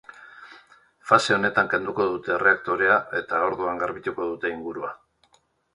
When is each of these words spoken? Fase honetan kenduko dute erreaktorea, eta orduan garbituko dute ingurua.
Fase 1.09 1.35
honetan 1.35 1.69
kenduko 1.75 2.07
dute 2.15 2.33
erreaktorea, 2.39 2.97
eta 3.23 3.45
orduan 3.51 3.87
garbituko 3.87 4.31
dute 4.33 4.57
ingurua. 4.57 4.95